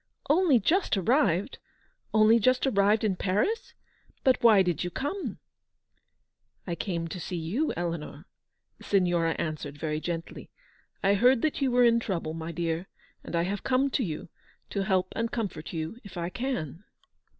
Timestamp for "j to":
14.23-14.83